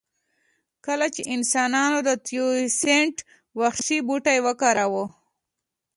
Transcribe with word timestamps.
کله 0.85 1.05
چې 1.15 1.21
انسانانو 1.35 1.97
د 2.07 2.09
تیوسینټ 2.27 3.15
وحشي 3.59 3.99
بوټی 4.07 4.37
وکاراوه 4.47 5.05